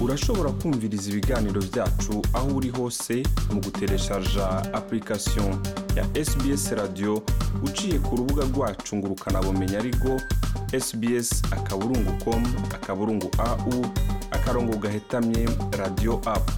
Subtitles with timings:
[0.00, 5.58] urashobora kumviriza ibiganiro byacu aho uri hose mu gutereshaja application
[5.96, 7.22] ya sbs radio
[7.64, 10.20] uciye ku rubuga rwacu ngo ukanabumenya ariko
[10.80, 12.42] sbs akaburungu com
[12.74, 13.86] akaburungu au
[14.30, 15.48] akarongo gahetamye
[15.78, 16.52] radio apu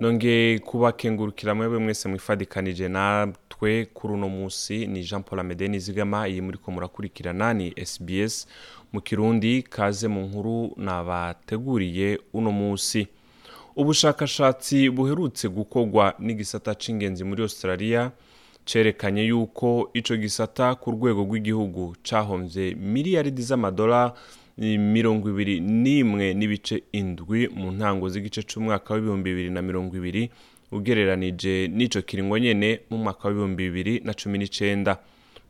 [0.00, 2.88] nongeye kubakengurukira mwebwe mwese mwifadikanije
[3.60, 8.46] natwe kuri uno munsi ni jean paul amede nizigama iyi muri ko murakurikirana ni sbs
[8.92, 13.06] mu kirundi kaze mu nkuru nabateguriye uno munsi.
[13.76, 18.10] Ubushakashatsi buherutse gukorwa n'igisata c'ingenzi muri australia
[18.64, 24.12] cerekanye yuko ico gisata ku rwego rw'igihugu cahomvye miliyaridi z'amadolari
[24.78, 30.30] mirongo ibiri n'imwe n'ibice indwi mu ntango z'igice c'umwaka w'ibihumbi bibiri na mirongo ibiri
[30.72, 34.98] ugereranije n'ico kiringo nyene mu mwaka w'ibihumbi bibiri na cumi n'icenda.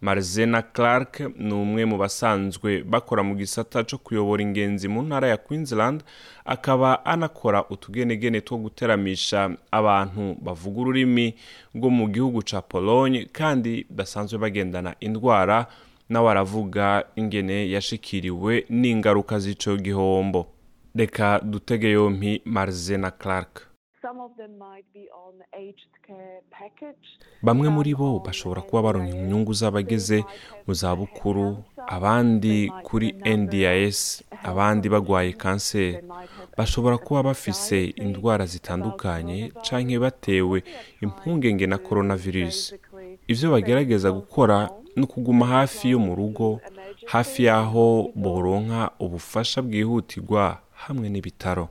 [0.01, 5.37] Marzena clark ni umwe mu basanzwe bakora mu gisata co kuyobora ingenzi mu ntara ya
[5.37, 6.01] queensland
[6.45, 11.35] akaba anakora utugenegene two guteramisha abantu bavuga ururimi
[11.77, 15.67] rwo mu gihugu ca pologne kandi basanzwe bagendana indwara
[16.09, 20.47] nawe aravuga ingene yashikiriwe n'ingaruka z'ico gihombo.
[20.95, 23.70] Reka dutege yompi marzena clark.
[27.43, 30.25] Bamwe muri bo bashobora kuba baronka inyungu z'abageze
[30.67, 36.01] mu zabukuru abandi kuri ndis abandi bagwaye kanseri.
[36.59, 40.63] Bashobora kuba bafise indwara zitandukanye canke batewe
[41.01, 42.75] impungenge na coronavirus.
[43.29, 46.61] ivyo bagerageza gukora ni ukuguma hafi yo mu rugo
[47.07, 51.69] hafi y'aho boronka ubufasha bwihutirwa hamwe n'ibitaro.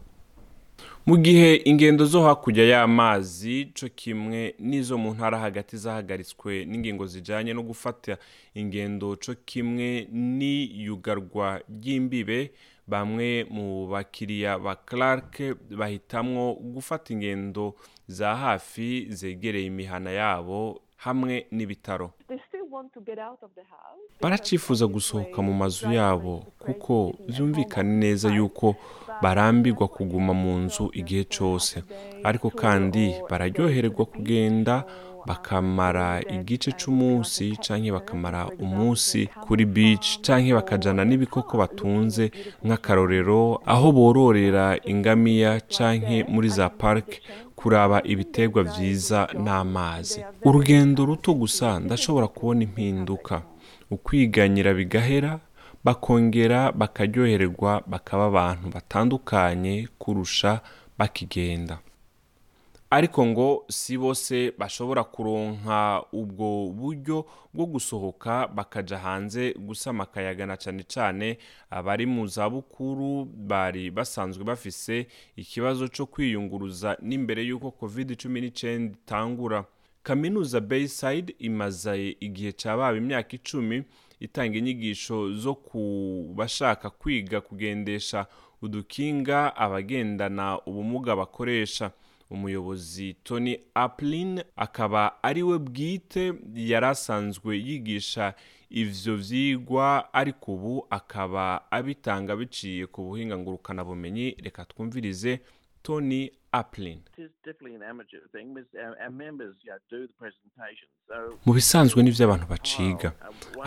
[1.09, 7.53] Mu gihe ingendo zo hakurya y'amazi co kimwe n'izo mu ntara hagati zahagaritswe n'ingingo zijanye
[7.53, 8.17] no gufata
[8.53, 12.51] ingendo co kimwe n'iyugarwa ry'imbibe
[12.87, 15.33] bamwe mu bakiriya ba clark
[15.79, 17.73] bahitamwo gufata ingendo
[18.07, 22.11] za hafi zegereye imihana yabo hamwe n'ibitaro.
[24.21, 28.75] Baracifuza gusohoka mu mazu yabo kuko byumvikana neza yuko
[29.21, 31.83] barambirwa kuguma mu nzu igihe cyose.
[32.23, 34.83] ariko kandi bararyohererwa kugenda
[35.29, 42.31] bakamara igice c'umunsi canke bakamara umunsi kuri beach canke bakajana n'ibikoko batunze
[42.65, 47.21] nk'akarorero aho bororera ingamiya canke muri za park
[47.55, 50.23] kuraba ibiterwa vyiza n'amazi.
[50.47, 53.41] Urugendo ruto gusa ndashobora kubona impinduka.
[53.91, 55.39] Ukwiganyira bigahera
[55.83, 60.61] bakongera bakaryohererwa bakaba abantu batandukanye kurusha
[60.97, 61.77] bakigenda.
[62.91, 70.57] Ariko ngo si bose bashobora kuronka ubwo buryo bwo gusohoka bakaja hanze gusama akayaga na
[70.57, 71.37] cane cane
[71.69, 79.65] abari mu zabukuru bari basanzwe bafise ikibazo co kwiyunguruza n'imbere y'uko covid cumi n'icenda itangura.
[80.03, 83.83] Kaminuza bayside imaze igihe cababa imyaka icumi
[84.19, 85.81] itanga inyigisho zo ku
[86.35, 88.25] bashaka kwiga kugendesha
[88.61, 91.91] udukinga abagendana ubumuga bakoresha.
[92.29, 98.33] Umuyobozi tony aplin akaba ari we bwite yari asanzwe yigisha
[98.69, 104.35] ivyo vyigwa ariko ubu akaba abitanga biciye ku buhinga ngurukanabumenyi.
[104.43, 105.39] Reka twumvirize
[105.83, 106.31] tony
[111.45, 113.09] mu bisanzwe n'ivyo abantu baciga.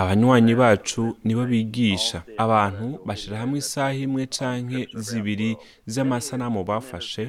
[0.02, 2.22] Abanywanyi bacu nibo bigisha.
[2.44, 5.50] abantu bashira hamwe isaha imwe canke zibiri
[5.86, 7.24] z'amasanamu bafashe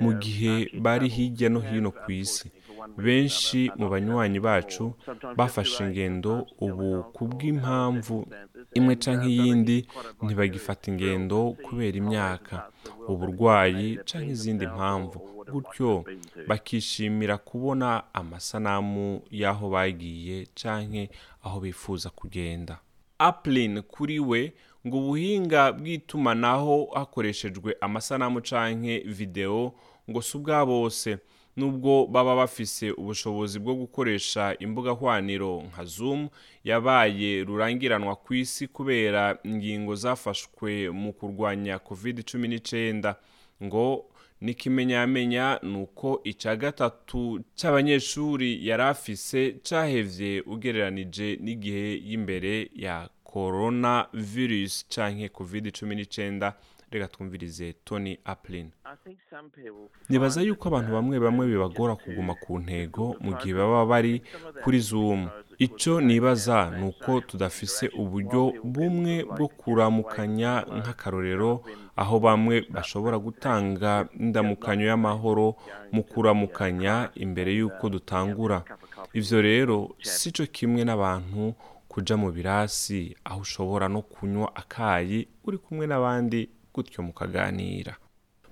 [0.00, 0.54] mu gihe
[0.84, 2.46] bari hirya no hino ku isi.
[2.96, 4.94] Benshi mu banywanyi bacu
[5.36, 8.26] bafashe ingendo ubu kubw'impamvu
[8.74, 9.86] imwe canke iyindi
[10.22, 12.66] ntibagifata ingendo kubera imyaka.
[13.08, 15.18] Uburwayi canke izindi mpamvu.
[15.52, 16.04] Gutyo
[16.48, 21.10] bakishimira kubona amasanamu y'aho bagiye canke
[21.44, 22.78] aho bifuza kugenda.
[23.18, 24.52] Aplin kuri we
[24.86, 29.74] ngo ubuhinga bw'itumanaho hakoreshejwe amasanamu canke videwo
[30.10, 31.18] ngo si ubwa bose.
[31.56, 36.28] Nubwo baba bafise ubushobozi bwo gukoresha imbuga hwaniro nka zoom
[36.64, 43.14] yabaye rurangiranwa ku isi kubera ingingo zafashwe mu kurwanya covid cumi n'icenda
[43.62, 44.10] ngo
[44.40, 54.86] n'ikimenyamenya ni uko icya gatatu cy'abanyeshuri yari afise cyahevye ugereranije n'igihe y'imbere ya corona virus
[54.88, 56.54] canke covid cumi n'icyenda
[56.90, 58.70] reka twumvirize tony aplin
[60.08, 64.22] nibaza yuko abantu bamwe bamwe bibagora kuguma ku ntego mu gihe baba bari
[64.62, 65.28] kuri zoom.
[65.58, 71.62] icyo nibaza ni uko tudafise uburyo bumwe bwo kuramukanya nk'akarorero
[71.96, 75.54] aho bamwe bashobora gutanga indamukanyo y'amahoro
[75.94, 78.58] mu kuramukanya imbere y'uko dutangura.
[79.14, 81.54] ibyo rero si cyo kimwe n'abantu
[81.88, 87.94] kuja mu birasi aho ushobora no kunywa akayi uri kumwe n'abandi gutyo mukaganira.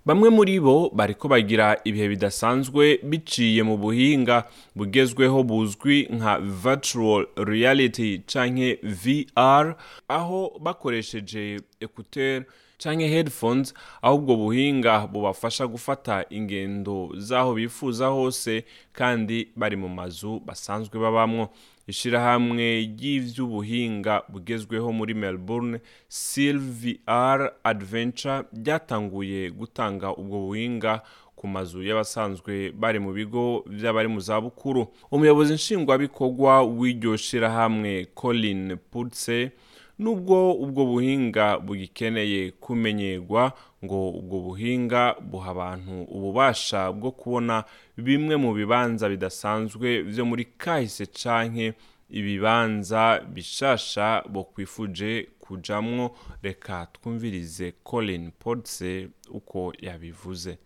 [0.06, 4.44] Bamwe muri bo bariko bagira ibihe bidasanzwe biciye mu buhinga
[4.76, 9.76] bugezweho buzwi nka virtual reality canke VR
[10.08, 12.42] aho bakoresheje écouteur
[12.82, 20.40] canke headphones aho ubwo buhinga bubafasha gufata ingendo z'aho bifuza hose kandi bari mu mazu
[20.46, 21.48] basanzwe babamwo
[21.86, 31.02] ishirahamwe ry'ivy'ubuhinga bugezweho muri melbourne silvr adventure ryatanguye gutanga ubwo buhinga
[31.36, 34.86] ku mazu y'abasanzwe bari mu bigo vy'abari mu zabukuru.
[35.10, 39.50] Umuyobozi nshingwabikorwa w'iryo shirahamwe colin putse
[39.98, 43.52] nubwo ubwo buhinga bugikeneye kumenyerwa
[43.84, 47.64] ngo ubwo buhinga buha abantu ububasha bwo kubona
[47.96, 51.74] bimwe mu bibanza bidasanzwe vyo muri kahise canke
[52.10, 60.58] ibibanza bishasha bo kwifuje kujamwo reka twumvirize colin podse uko yabivuze.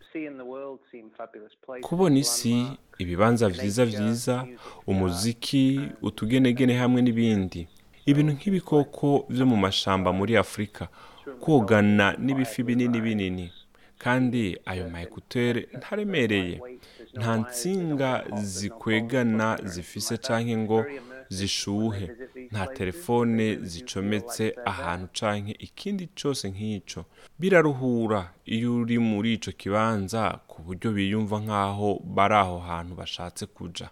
[1.82, 2.66] Kubona isi
[2.98, 4.46] ibibanza vyiza vyiza
[4.86, 7.68] umuziki utugenegene hamwe n'ibindi.
[8.06, 10.88] Ibintu nk'ibikoko vyo mu mashamba muri afurika
[11.40, 13.46] kogana n'ibifi binini binini.
[13.98, 16.56] Kandi ayo maekutere ntaremereye.
[17.18, 18.10] Nta nsinga
[18.42, 20.84] zikwegana zifise canke ngo
[21.28, 22.06] zishuhe.
[22.52, 27.04] Nta telefone zicometse ahantu canke ikindi cose nk'ico.
[27.38, 33.88] Biraruhura iyo uri muri ico kibanza ku buryo biyumva nk'aho bari aho hantu bashatse kuja.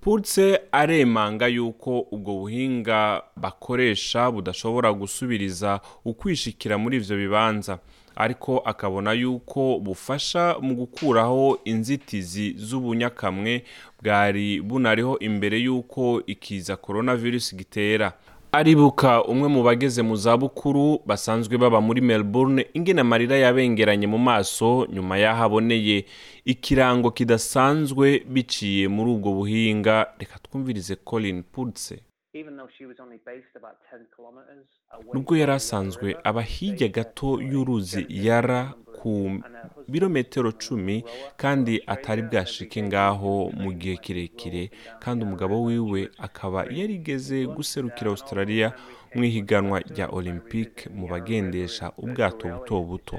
[0.00, 7.78] Putse aremanga yuko ubwo buhinga bakoresha budashobora gusubiriza ukwishikira muri ivyo bibanza.
[8.16, 13.64] Ariko akabona yuko bufasha mu gukuraho inzitizi z'ubunyakamwe
[14.02, 18.12] bwari bunariho imbere y'uko ikiza coronavirus gitera.
[18.52, 24.86] Aribuka umwe mu bageze mu zabukuru basanzwe baba muri melbourne ingene amarira yabengeranye mu maso
[24.92, 26.04] nyuma y'aho aboneye.
[26.44, 32.02] Ikirango kidasanzwe biciye muri ubwo buhinga reka twumvirize colin putse
[35.14, 38.60] nubwo yari asanzwe aba hirya gato y'uruzi yara
[38.98, 39.12] ku
[39.88, 41.04] birometero cumi
[41.36, 44.70] kandi atari bwashike ngaho mu gihe kirekire
[45.02, 48.72] kandi umugabo wiwe akaba yarigeze guserukira australia
[49.14, 53.18] mu ihiganwa rya olympique mu bagendesha ubwato buto buto.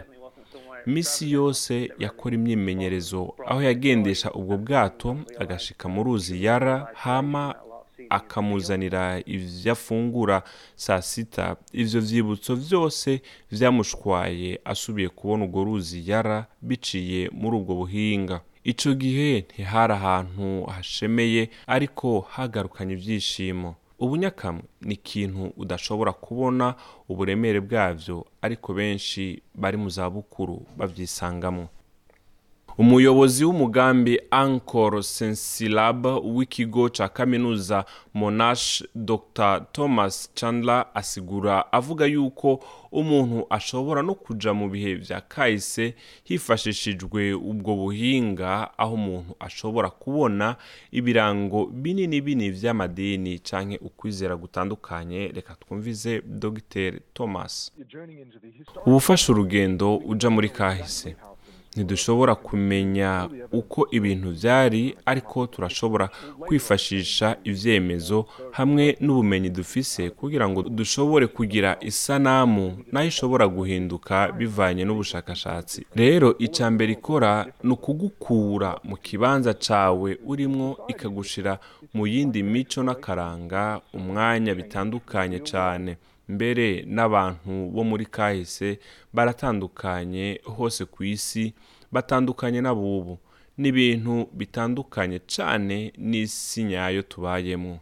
[0.86, 1.74] misi yose
[2.04, 5.10] yakora imyimenyerezo aho yagendesha ubwo bwato
[5.42, 7.44] agashika mu ruzi yara hama
[8.12, 10.44] akamuzanira ivyo afungura
[10.76, 11.56] saa sita.
[11.74, 13.22] Ivyo vyibutso vyose
[13.52, 18.42] vyamushwaye asubiye kubona urwo ruzi yara biciye muri ubwo buhinga.
[18.64, 23.76] Ico gihe ntihari ahantu hashemeye ariko hagarukanye ivyishimo.
[24.00, 26.76] Ubunyakamwe ni ikintu udashobora kubona
[27.10, 31.68] uburemere bwavyo ariko benshi bari mu zabukuru bavyisangamo
[32.78, 39.66] umuyobozi w'umugambi ankor sensilab w'ikigo ca kaminuza monash dr.
[39.72, 47.76] Thomas chandler asigura avuga yuko umuntu ashobora no kuja mu bihe vya kahise hifashishijwe ubwo
[47.76, 50.56] buhinga aho umuntu ashobora kubona
[50.92, 55.28] ibirango binini binini vy'amadini canke ukwizera gutandukanye.
[55.28, 57.00] Reka twumvize dr.
[57.14, 57.72] Thomas.
[58.86, 61.16] Ubufasha urugendo uja muri kahise
[61.76, 66.10] ntidushobora kumenya uko ibintu byari ariko turashobora
[66.40, 74.84] kwifashisha ibyemezo hamwe n'ubumenyi dufise kugira ngo dushobore kugira isanamu na yo ishobora guhinduka bivanye
[74.86, 75.86] n'ubushakashatsi.
[75.96, 81.60] Rero icya mbere ikora ni ukugukura mu kibanza cawe urimwo ikagushira
[81.94, 85.98] mu yindi mico n'akaranga umwanya bitandukanye cyane
[86.36, 88.80] mbere n'abantu bo muri kahise
[89.14, 91.54] baratandukanye hose ku isi
[91.92, 93.20] batandukanye n'abubu.
[93.58, 97.80] N'ibintu bitandukanye cyane n'isi nyayo tubayemo.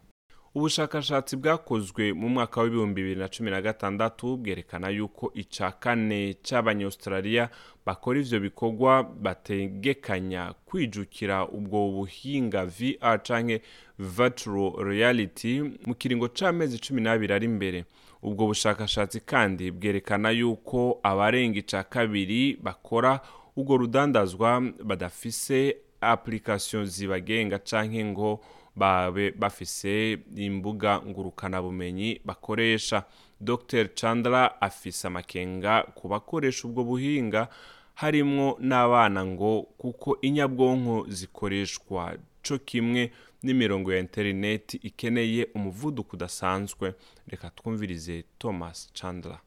[0.55, 7.49] Ubushakashatsi bwakozwe mu mwaka w'ibihumbi bibiri na cumi na gatandatu bwerekana yuko icya kane cy'abanyaustraliya
[7.85, 13.61] bakora ivyo bikorwa bategekanya kwijukira ubwo buhinga VR canke
[13.99, 17.85] virtual reality mu kiringo c'amezi cumi n'abiri ari imbere
[18.23, 23.19] ubwo bushakashatsi kandi bwerekana yuko abarenga ica kabiri bakora
[23.55, 28.39] ubwo rudandazwa badafise application zibagenga canke ngo
[28.75, 33.03] babe bafise imbuga ngurukanabumenyi bakoresha.
[33.41, 33.87] Dr.
[33.95, 37.47] Chandler afise amakenga ku bakoresha ubwo buhinga
[37.95, 43.11] harimwo n'abana ngo kuko inyabwonko zikoreshwa co kimwe
[43.43, 46.93] n'imirongo ya interineti ikeneye umuvuduko udasanzwe.
[47.27, 49.39] Reka twumvirize thomas chandler.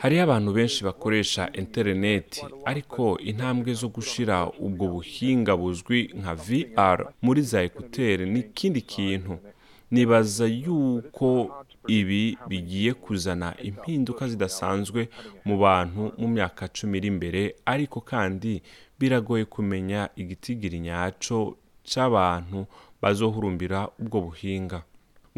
[0.00, 7.42] Hariho abantu benshi bakoresha interineti ariko intambwe zo gushira ubwo buhinga buzwi nka vr muri
[7.42, 9.38] za ekuteri ni ikindi kintu.
[9.90, 11.28] Nibaza yuko
[11.86, 15.08] ibi bigiye kuzana impinduka zidasanzwe
[15.44, 18.62] mu bantu mu myaka cumi iri imbere ariko kandi
[18.98, 22.66] biragoye kumenya igitigiri nyaco c'abantu
[23.02, 24.82] bazohurumbira ubwo buhinga.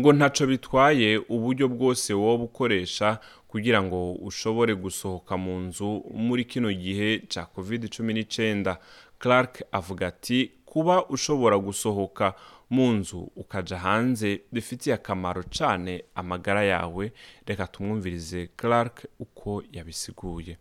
[0.01, 6.73] Ngo ntaco bitwaye uburyo bwose woba ukoresha kugira ngo ushobore gusohoka mu nzu muri kino
[6.73, 8.79] gihe ca covid cumi n'icenda.
[9.19, 12.35] Clark avuga ati kuba ushobora gusohoka
[12.71, 17.13] mu nzu ukaja hanze bifitiye akamaro cane amagara yawe.
[17.47, 20.59] Reka tumwumvirize clark uko yabisiguye.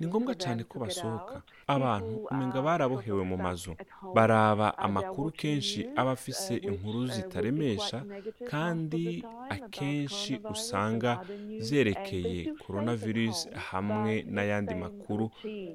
[0.00, 1.42] Ni ngombwa cyane ko basohoka.
[1.66, 3.74] abantu umenga barabohewe mu mazu.
[4.14, 8.04] baraba amakuru kenshi aba afise inkuru zitaremesha
[8.50, 11.20] kandi akenshi usanga
[11.58, 15.30] zerekeye coronavirus hamwe n'ayandi makuru.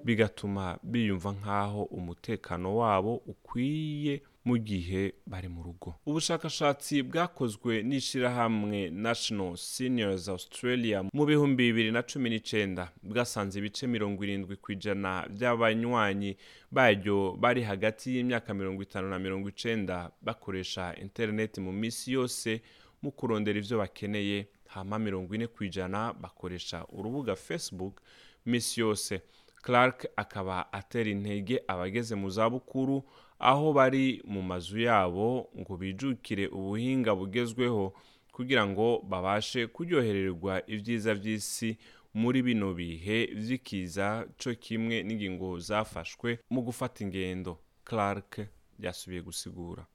[0.05, 5.95] bigatuma biyumva nk'aho umutekano wabo ukwiye mu gihe bari mu rugo.
[6.05, 14.23] Ubushakashatsi bwakozwe n'ishyirahamwe national seniors australia mu bihumbi bibiri na cumi n'icyenda bwasanze ibice mirongo
[14.23, 16.37] irindwi ku ijana by'abanywanyi
[16.71, 22.61] baryo bari hagati y'imyaka mirongo itanu na mirongo icenda bakoresha interineti mu minsi yose
[23.01, 24.47] mu kurondera ibyo bakeneye.
[24.69, 28.01] Hama mirongo ine ku ijana bakoresha urubuga facebook
[28.45, 29.21] minsi yose.
[29.61, 33.03] Clark akaba atera intege abageze mu zabukuru
[33.39, 37.93] aho bari mu mazu yabo ngo bijukire ubuhinga bugezweho
[38.31, 41.77] kugira ngo babashe kuryohererwa ibyiza by'isi
[42.13, 47.59] muri bino bihe vy'ikiza co kimwe n'ingingo zafashwe mu gufata ingendo.
[47.85, 48.31] Clark
[48.79, 49.85] yasubiye gusigura.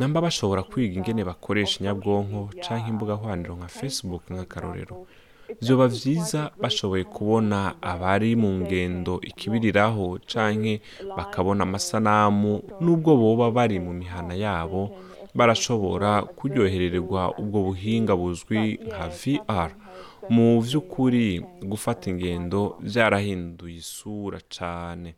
[0.00, 5.06] Namba bashobora kwiga ingene bakoresha inyabwonko canke imbuga hwaniro nka facebook nk'akarorero
[5.60, 10.80] vyoba vyiza bashoboye kubona abari mu ngendo ikibiriraho canke
[11.16, 14.90] bakabona amasanamu n'ubwo boba bari mu mihana yabo
[15.34, 19.70] barashobora kuryohererwa ubwo buhinga buzwi nka vr
[20.28, 25.14] mu vy'ukuri gufata ingendo vyarahinduye isura cane.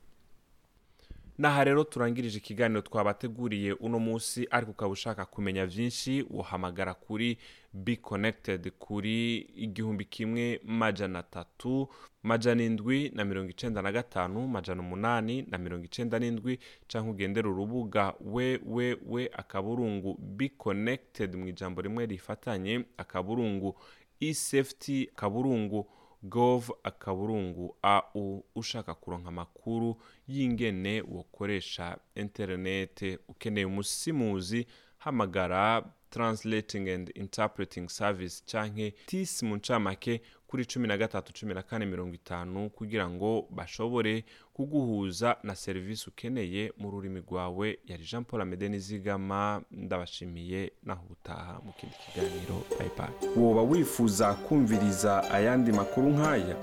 [1.38, 7.38] Naha rero turangirije ikiganiro twabateguriye uno munsi ariko ukaba ushaka kumenya byinshi uhamagara kuri
[7.72, 11.88] be connected kuri igihumbi kimwe majana atatu
[12.22, 16.58] majana indwi na mirongo icenda na gatanu majana umunani na mirongo icenda n'indwi
[16.88, 23.78] canke ugendera urubuga wewewe akaburungu be connected mu ijambo rimwe rifatanye akaburungu
[24.20, 25.86] esafety akaburungu
[26.22, 29.96] gov akaburungu au ushaka kuronka amakuru
[30.28, 34.66] y'ingene wokoresha interinete ukeneye umusimuzi
[34.98, 41.62] hamagara translating and interpreting service canke tisi mu ncamake kuri cumi na gatatu cumi na
[41.62, 48.24] kane mirongo itanu kugira ngo bashobore kuguhuza na serivisi ukeneye mu rurimi rwawe yari jean
[48.24, 52.62] paul amede nizigama ndabashimiye naho utaha mu kindi kiganiro.
[52.78, 56.56] Bye woba wifuza kumviriza ayandi makuru nk'aya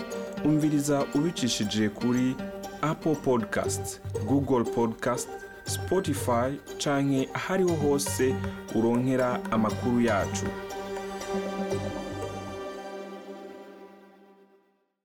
[0.45, 2.35] umviriza ubicishije kuri
[2.81, 5.29] apple podcast google podcast
[5.67, 8.35] spotify canke ahariho hose
[8.75, 10.45] uronkera amakuru yacu.